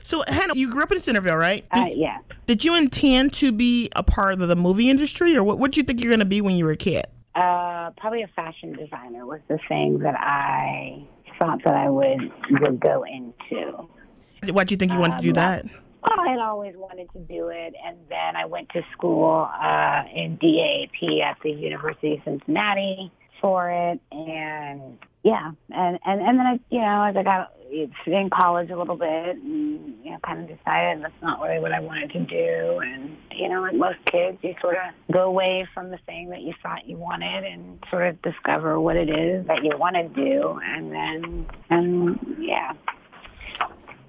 [0.03, 1.65] So Hannah, you grew up in Centerville, right?
[1.71, 2.09] Uh, Did,
[2.47, 5.59] did you intend to be a part of the movie industry, or what?
[5.59, 7.05] What did you think you're going to be when you were a kid?
[7.35, 11.05] Uh, probably a fashion designer was the thing that I
[11.37, 13.87] thought that I would would go into.
[14.51, 15.65] Why do you think you wanted to do Um, that?
[15.65, 20.03] Well, I had always wanted to do it, and then I went to school uh,
[20.13, 26.45] in DAAP at the University of Cincinnati for it, and yeah, and and and then
[26.47, 30.17] I, you know, as I got it's in college a little bit and you know
[30.23, 32.79] kind of decided that's not really what I wanted to do.
[32.79, 36.41] And you know like most kids you sort of go away from the thing that
[36.41, 40.07] you thought you wanted and sort of discover what it is that you want to
[40.09, 40.59] do.
[40.63, 42.73] And then and yeah.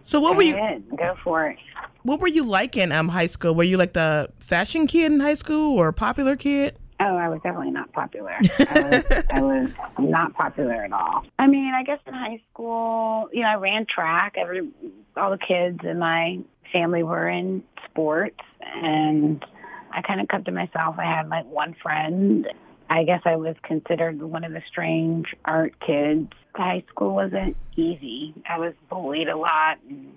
[0.05, 1.59] So what were you go for it.
[2.03, 3.55] what were you like in um high school?
[3.55, 7.41] Were you like the fashion kid in high school or popular kid Oh, I was
[7.43, 8.33] definitely not popular.
[8.59, 11.25] I was, I was not popular at all.
[11.39, 14.35] I mean, I guess in high school, you know, I ran track.
[14.37, 14.69] Every
[15.17, 16.39] all the kids in my
[16.73, 19.45] family were in sports, and
[19.93, 20.97] I kind of kept to myself.
[20.99, 22.49] I had like one friend.
[22.91, 26.33] I guess I was considered one of the strange art kids.
[26.55, 28.35] High school wasn't easy.
[28.49, 30.15] I was bullied a lot, and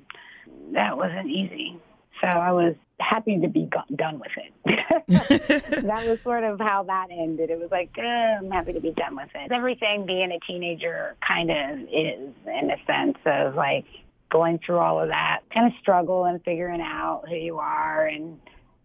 [0.73, 1.79] that wasn't easy.
[2.21, 5.03] So I was happy to be go- done with it.
[5.83, 7.49] that was sort of how that ended.
[7.49, 9.51] It was like, eh, I'm happy to be done with it.
[9.51, 13.85] Everything being a teenager kind of is in a sense of like
[14.29, 18.39] going through all of that kind of struggle and figuring out who you are and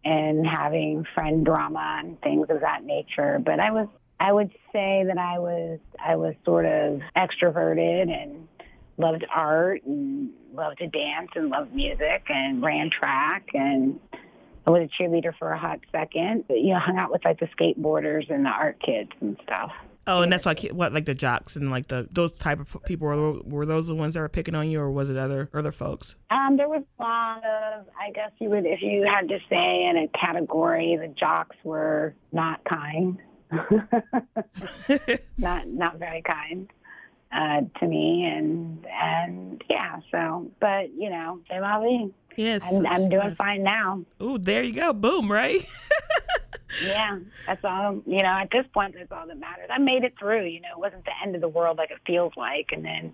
[0.04, 3.40] and having friend drama and things of that nature.
[3.44, 8.48] But I was I would say that I was I was sort of extroverted and
[8.98, 14.00] loved art and loved to dance and loved music and ran track and
[14.66, 16.44] I was a cheerleader for a hot second.
[16.48, 19.72] But, you know, hung out with like the skateboarders and the art kids and stuff.
[20.08, 23.08] Oh, and that's like what, like the jocks and like the those type of people
[23.08, 25.72] were were those the ones that were picking on you, or was it other other
[25.72, 26.14] folks?
[26.30, 29.84] Um, there was a lot of, I guess you would, if you had to say
[29.84, 33.18] in a category, the jocks were not kind,
[35.38, 36.70] not not very kind
[37.36, 40.00] uh, to me, and and yeah.
[40.10, 42.10] So, but you know, me.
[42.36, 44.04] Yes, I'm, I'm doing fine now.
[44.22, 44.92] Ooh, there you go.
[44.92, 45.66] Boom, right?
[46.84, 48.02] yeah, that's all.
[48.06, 49.68] You know, at this point, that's all that matters.
[49.70, 50.44] I made it through.
[50.44, 53.12] You know, it wasn't the end of the world like it feels like, and then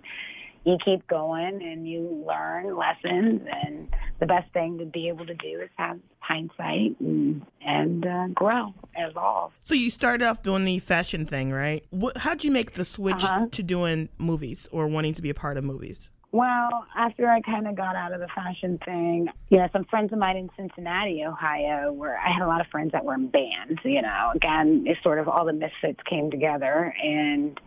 [0.64, 5.34] you keep going and you learn lessons and the best thing to be able to
[5.34, 9.52] do is have hindsight and, and uh, grow evolve.
[9.64, 11.84] So you started off doing the fashion thing right?
[11.90, 13.48] What, how'd you make the switch uh-huh.
[13.50, 16.08] to doing movies or wanting to be a part of movies?
[16.32, 20.14] Well, after I kind of got out of the fashion thing, you know, some friends
[20.14, 23.28] of mine in Cincinnati, Ohio, where I had a lot of friends that were in
[23.28, 27.60] bands, you know, again, it's sort of all the misfits came together and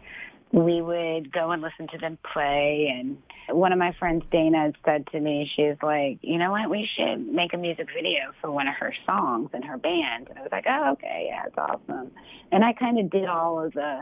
[0.55, 2.89] we would go and listen to them play.
[2.97, 3.17] And
[3.49, 7.27] one of my friends, Dana, said to me, she's like, you know what, we should
[7.27, 10.29] make a music video for one of her songs in her band.
[10.29, 12.11] And I was like, oh, okay, yeah, it's awesome.
[12.53, 13.99] And I kind of did all of the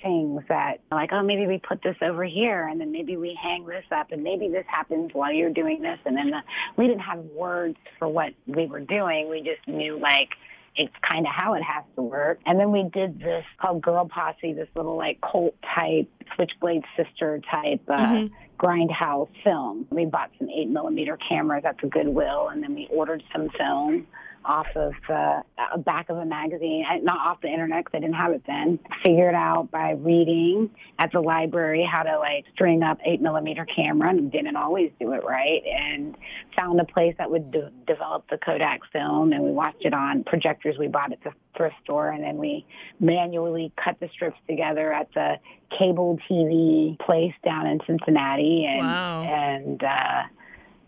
[0.00, 3.66] things that like, oh, maybe we put this over here and then maybe we hang
[3.66, 5.98] this up and maybe this happens while you're doing this.
[6.04, 6.42] And then the,
[6.76, 9.28] we didn't have words for what we were doing.
[9.28, 10.28] We just knew like,
[10.76, 12.40] it's kind of how it has to work.
[12.46, 17.40] And then we did this called Girl Posse, this little like cult type, Switchblade Sister
[17.50, 18.34] type uh, mm-hmm.
[18.58, 19.86] grindhouse film.
[19.90, 24.06] We bought some eight millimeter cameras at the Goodwill, and then we ordered some film
[24.44, 25.42] off of uh,
[25.78, 28.78] back of a magazine, not off the internet because I didn't have it then.
[29.02, 34.10] Figured out by reading at the library how to like string up eight millimeter camera
[34.10, 35.62] and didn't always do it right.
[35.66, 36.16] And
[36.56, 40.24] found a place that would de- develop the Kodak film and we watched it on
[40.24, 42.64] projectors we bought at the thrift store and then we
[43.00, 45.36] manually cut the strips together at the
[45.76, 49.22] cable TV place down in Cincinnati and wow.
[49.22, 50.22] and uh,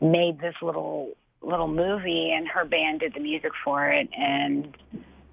[0.01, 1.11] made this little
[1.43, 4.77] little movie and her band did the music for it and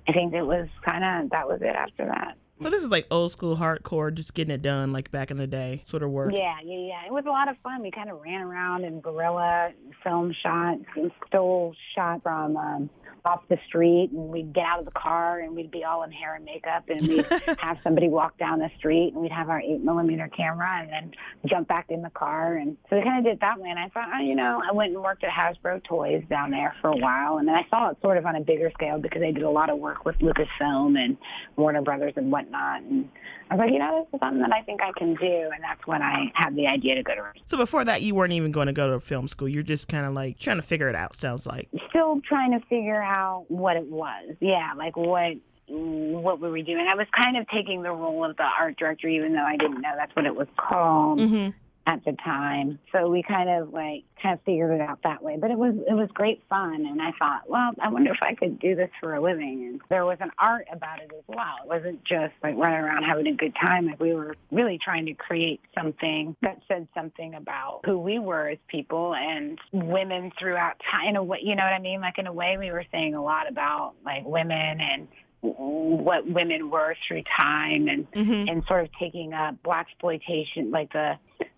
[0.07, 2.37] I think it was kind of that was it after that.
[2.61, 5.45] So this is like old school hardcore, just getting it done like back in the
[5.45, 6.33] day sort of work.
[6.33, 7.05] Yeah, yeah, yeah.
[7.05, 7.83] It was a lot of fun.
[7.83, 12.89] We kind of ran around and guerrilla film shots and stole shot from um,
[13.27, 16.11] off the street and we'd get out of the car and we'd be all in
[16.11, 17.25] hair and makeup and we'd
[17.59, 21.11] have somebody walk down the street and we'd have our eight millimeter camera and then
[21.45, 22.55] jump back in the car.
[22.55, 23.69] And so we kind of did that way.
[23.69, 26.73] And I thought, oh, you know, I went and worked at Hasbro Toys down there
[26.81, 27.37] for a while.
[27.37, 29.49] And then I saw it sort of on a bigger scale because they did a
[29.49, 31.17] lot of work with Lucasfilm and
[31.57, 32.81] Warner Brothers and whatnot.
[32.83, 33.09] And
[33.49, 35.49] I was like, you know, this is something that I think I can do.
[35.53, 38.33] And that's when I had the idea to go to So before that you weren't
[38.33, 39.49] even going to go to film school.
[39.49, 41.67] You're just kind of like trying to figure it out, sounds like.
[41.89, 44.35] Still trying to figure out out what it was.
[44.39, 46.87] Yeah, like what what were we doing?
[46.87, 49.81] I was kind of taking the role of the art director, even though I didn't
[49.81, 51.19] know that's what it was called.
[51.19, 51.49] Mm-hmm
[51.87, 52.77] at the time.
[52.91, 55.37] So we kind of like kind of figured it out that way.
[55.39, 58.35] But it was it was great fun and I thought, well, I wonder if I
[58.35, 61.55] could do this for a living and there was an art about it as well.
[61.63, 63.87] It wasn't just like running around having a good time.
[63.87, 68.49] Like we were really trying to create something that said something about who we were
[68.49, 72.01] as people and women throughout time in a way you know what I mean?
[72.01, 75.07] Like in a way we were saying a lot about like women and
[75.41, 78.49] what women were through time and mm-hmm.
[78.49, 81.17] and sort of taking up black exploitation like the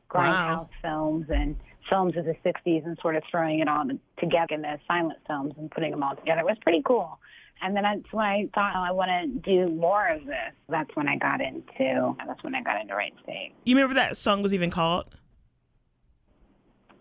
[0.09, 1.55] grindhouse films and
[1.89, 3.85] films of the 60s and sort of throwing it all
[4.19, 6.41] together in the silent films and putting them all together.
[6.41, 7.19] It was pretty cool.
[7.61, 10.53] And then that's when I thought, oh, I want to do more of this.
[10.69, 12.15] That's when I got into.
[12.25, 13.53] That's when I got into Wright State.
[13.65, 15.05] You remember that song was even called?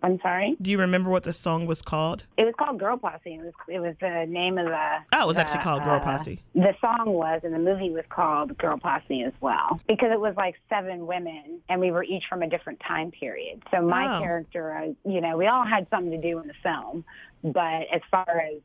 [0.02, 0.56] I'm sorry.
[0.62, 2.24] Do you remember what the song was called?
[2.36, 3.34] It was called Girl Posse.
[3.34, 4.96] It was it was the name of the.
[5.12, 6.40] Oh, it was the, actually called Girl uh, Posse.
[6.54, 10.34] The song was, and the movie was called Girl Posse as well, because it was
[10.36, 13.62] like seven women, and we were each from a different time period.
[13.72, 14.20] So my Oh.
[14.20, 17.04] character, uh, you know, we all had something to do in the film,
[17.42, 18.60] but as far as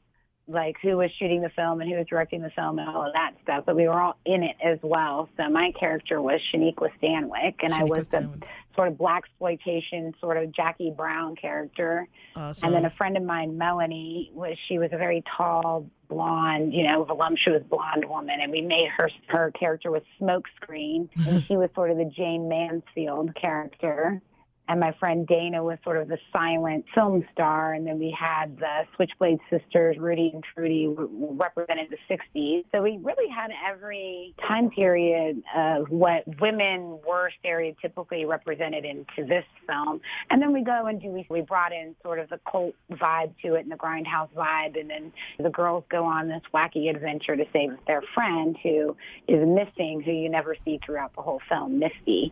[0.48, 3.14] like who was shooting the film and who was directing the film and all of
[3.14, 5.30] that stuff, but we were all in it as well.
[5.38, 8.30] So my character was Shaniqua Stanwick, and I Shaniqua was the
[8.76, 12.08] sort of black exploitation, sort of Jackie Brown character.
[12.36, 12.68] Awesome.
[12.68, 16.84] And then a friend of mine, Melanie, was she was a very tall, blonde, you
[16.84, 21.70] know, voluptuous blonde woman, and we made her her character was Smokescreen, and she was
[21.74, 24.22] sort of the Jayne Mansfield character.
[24.70, 28.58] And my friend Dana was sort of the silent film star, and then we had
[28.58, 32.64] the Switchblade sisters, Rudy and Trudy, represented the 60s.
[32.72, 39.46] So we really had every time period of what women were stereotypically represented into this
[39.68, 40.00] film.
[40.30, 43.56] And then we go and do, we, brought in sort of the cult vibe to
[43.56, 44.80] it and the grindhouse vibe.
[44.80, 48.96] And then the girls go on this wacky adventure to save their friend who
[49.28, 52.32] is missing, who you never see throughout the whole film, Misty.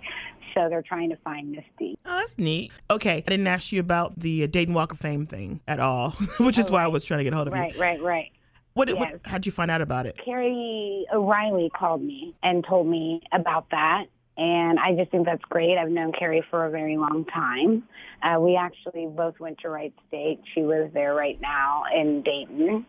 [0.54, 1.98] So they're trying to find Misty.
[2.06, 2.72] Oh, that's neat.
[2.90, 6.12] Okay, I didn't ask you about the uh, Dayton Walk of Fame thing at all,
[6.40, 7.82] which is Oh, why I was trying to get a hold of Right, you.
[7.82, 8.32] right, right.
[8.74, 8.98] What, yes.
[8.98, 9.22] what?
[9.26, 10.16] How'd you find out about it?
[10.24, 14.06] Carrie O'Reilly called me and told me about that.
[14.38, 15.78] And I just think that's great.
[15.78, 17.84] I've known Carrie for a very long time.
[18.24, 20.40] Uh, we actually both went to Wright State.
[20.56, 22.86] She lives there right now in Dayton.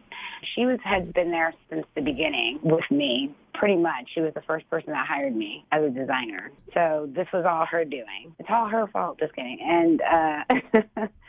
[0.55, 4.11] She was has been there since the beginning with me, pretty much.
[4.15, 6.51] She was the first person that hired me as a designer.
[6.75, 8.35] So this was all her doing.
[8.39, 9.19] It's all her fault.
[9.19, 9.59] Just kidding.
[9.63, 11.07] And uh,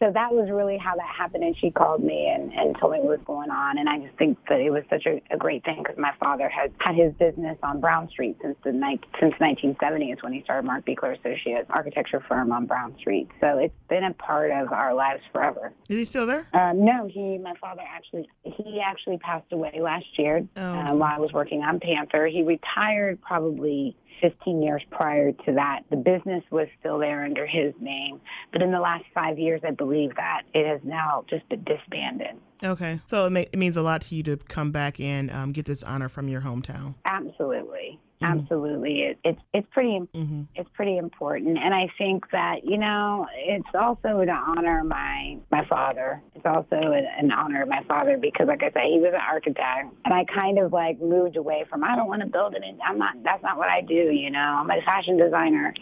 [0.00, 1.44] so that was really how that happened.
[1.44, 3.78] And she called me and, and told me what was going on.
[3.78, 6.48] And I just think that it was such a, a great thing because my father
[6.48, 10.42] had had his business on Brown Street since the night since 1970 is when he
[10.42, 13.28] started Mark Beachler Associates architecture firm on Brown Street.
[13.40, 15.72] So it's been a part of our lives forever.
[15.88, 16.46] Is he still there?
[16.52, 21.14] Um, no, he, my father actually, he actually passed away last year Oh, um, while
[21.14, 22.26] I was working on Panther.
[22.26, 25.80] He retired probably 15 years prior to that.
[25.90, 28.20] The business was still there under his name,
[28.52, 32.36] but in the last five years, I believe that it has now just been disbanded.
[32.62, 35.52] Okay, so it, ma- it means a lot to you to come back and um,
[35.52, 36.94] get this honor from your hometown.
[37.04, 38.00] Absolutely.
[38.20, 40.42] Absolutely, it, it's it's pretty Mm-hmm.
[40.56, 45.64] it's pretty important, and I think that you know it's also to honor my my
[45.66, 46.20] father.
[46.34, 49.20] It's also an, an honor of my father because, like I said, he was an
[49.20, 51.84] architect, and I kind of like moved away from.
[51.84, 52.62] I don't want to build it.
[52.64, 53.22] in- I'm not.
[53.22, 53.94] That's not what I do.
[53.94, 55.72] You know, I'm a fashion designer,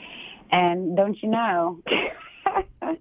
[0.50, 1.80] and don't you know,
[2.82, 2.98] that's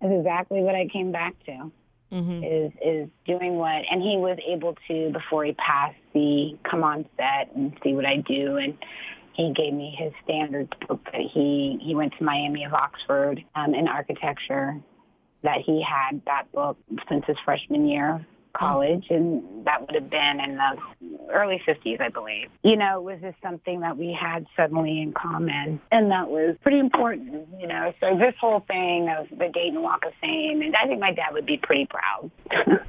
[0.00, 1.70] exactly what I came back to
[2.12, 2.44] Mm-hmm.
[2.44, 7.06] is is doing what and he was able to before he passed the come on
[7.16, 8.78] set and see what I do and
[9.32, 13.74] he gave me his standards book that he he went to Miami of Oxford um,
[13.74, 14.80] in architecture
[15.42, 16.76] that he had that book
[17.08, 18.24] since his freshman year
[18.54, 20.76] college and that would have been in the
[21.32, 22.48] early 50s I believe.
[22.62, 25.80] You know it was just something that we had suddenly in common?
[25.90, 27.92] And that was pretty important you know?
[28.00, 31.32] So this whole thing of the Dayton Walk of Fame and I think my dad
[31.32, 32.30] would be pretty proud.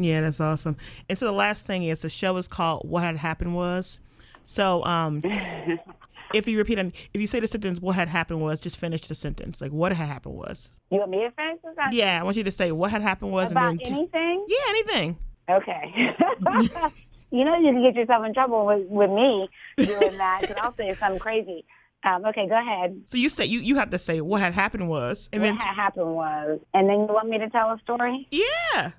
[0.00, 0.76] Yeah, that's awesome.
[1.08, 3.98] And so the last thing is the show is called "What Had Happened Was."
[4.44, 5.22] So, um,
[6.34, 9.14] if you repeat, if you say the sentence "What had happened was," just finish the
[9.14, 9.60] sentence.
[9.60, 10.70] Like what had happened was.
[10.90, 11.74] You want me to finish this?
[11.92, 14.46] Yeah, I want you to say what had happened was, About and then anything?
[14.48, 15.16] yeah, anything.
[15.50, 15.92] Okay.
[17.30, 20.74] you know you can get yourself in trouble with, with me doing that because I'll
[20.76, 21.64] say something crazy.
[22.04, 23.02] Um, okay, go ahead.
[23.06, 25.56] So you say you you have to say what had happened was, and what then
[25.56, 28.28] had happened was, and then you want me to tell a story?
[28.30, 28.92] yeah.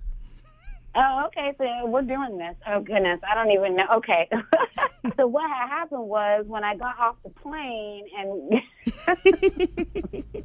[1.01, 1.53] Oh, okay.
[1.57, 2.57] So we're doing this.
[2.67, 3.85] Oh goodness, I don't even know.
[3.95, 4.29] Okay.
[5.17, 8.61] so what had happened was when I got off the plane, and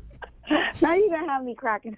[0.80, 1.96] now you're gonna have me cracking.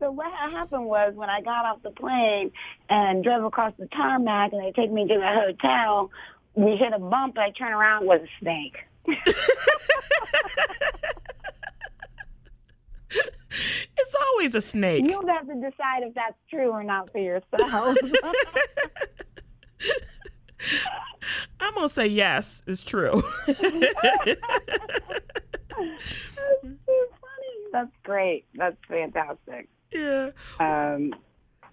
[0.00, 2.50] so what had happened was when I got off the plane
[2.88, 6.10] and drove across the tarmac, and they take me to the hotel.
[6.54, 7.38] We hit a bump.
[7.38, 8.78] I turn around, was a snake.
[13.96, 15.06] It's always a snake.
[15.08, 17.96] You'll have to decide if that's true or not for yourself.
[21.60, 23.22] I'm gonna say yes, it's true.
[23.46, 23.74] That's so
[25.76, 27.56] funny.
[27.72, 28.44] That's great.
[28.54, 29.68] That's fantastic.
[29.92, 30.30] yeah.
[30.58, 31.14] Um,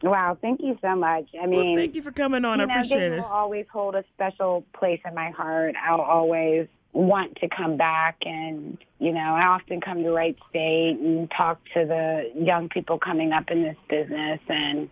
[0.04, 1.30] wow, thank you so much.
[1.36, 2.62] I Well, mean, thank you for coming on.
[2.62, 3.18] I know, appreciate it.
[3.18, 5.76] will always hold a special place in my heart.
[5.84, 6.68] I'll always
[6.98, 11.60] want to come back and you know i often come to Wright State and talk
[11.76, 14.90] to the young people coming up in this business and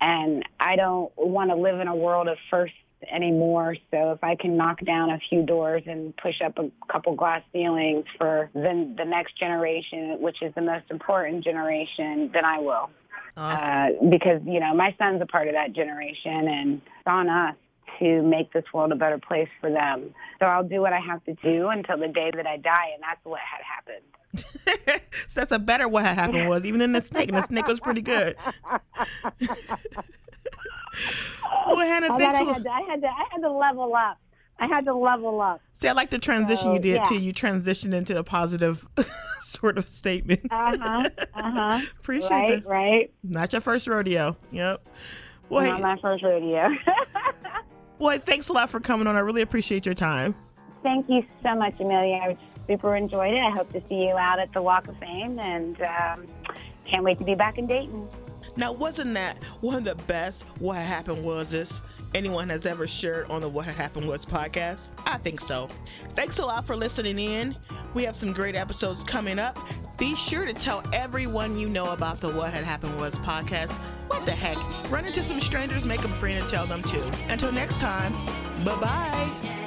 [0.00, 2.76] and i don't want to live in a world of firsts
[3.12, 3.76] anymore.
[3.90, 7.42] So if i can knock down a few doors and push up a couple glass
[7.52, 12.88] ceilings for the, the next generation which is the most important generation then i will.
[13.36, 14.06] Awesome.
[14.06, 17.56] uh, because you know my son's a part of that generation and it's on us
[17.98, 20.14] to make this world a better place for them.
[20.40, 23.02] So I'll do what I have to do until the day that I die, and
[23.02, 24.04] that's what had happened.
[25.28, 27.66] so that's a better what had happened was even in the snake, and the snake
[27.66, 28.36] was pretty good.
[31.66, 34.18] well, Hannah, I, thanks I, had to, I had to, I had to level up.
[34.58, 35.60] I had to level up.
[35.76, 37.04] See, I like the transition so, you did yeah.
[37.04, 37.18] too.
[37.18, 38.86] You transitioned into a positive
[39.40, 40.42] sort of statement.
[40.50, 41.10] Uh huh.
[41.34, 41.80] Uh huh.
[41.98, 42.68] Appreciate right, that.
[42.68, 43.12] Right.
[43.22, 44.36] Not your first rodeo.
[44.52, 44.88] Yep.
[45.48, 46.68] Well, Not hey, my first rodeo.
[47.98, 49.16] Well, thanks a lot for coming on.
[49.16, 50.34] I really appreciate your time.
[50.82, 52.16] Thank you so much, Amelia.
[52.16, 52.36] I
[52.66, 53.40] super enjoyed it.
[53.40, 56.26] I hope to see you out at the Walk of Fame and um,
[56.84, 58.06] can't wait to be back in Dayton.
[58.56, 61.80] Now, wasn't that one of the best What Happened Was this
[62.14, 64.80] anyone has ever shared on the What Had Happened Was podcast?
[65.06, 65.68] I think so.
[66.10, 67.56] Thanks a lot for listening in.
[67.94, 69.58] We have some great episodes coming up.
[69.98, 73.72] Be sure to tell everyone you know about the What Had Happened Was podcast
[74.08, 74.58] what the heck?
[74.90, 77.02] Run into some strangers, make them free, and tell them too.
[77.28, 78.12] Until next time,
[78.64, 79.63] bye bye.